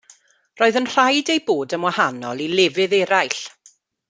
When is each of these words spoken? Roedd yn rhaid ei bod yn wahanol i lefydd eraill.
Roedd 0.61 0.79
yn 0.79 0.87
rhaid 0.93 1.29
ei 1.33 1.43
bod 1.49 1.77
yn 1.77 1.85
wahanol 1.87 2.43
i 2.47 2.51
lefydd 2.57 2.97
eraill. 3.03 3.43